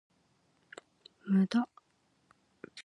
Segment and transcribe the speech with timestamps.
[1.29, 1.67] 無駄